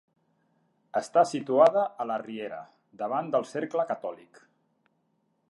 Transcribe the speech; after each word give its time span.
Està 1.01 1.23
situada 1.31 1.83
a 2.05 2.07
la 2.13 2.17
Riera, 2.23 2.59
davant 3.03 3.31
del 3.37 3.47
Cercle 3.53 3.87
Catòlic. 3.93 4.43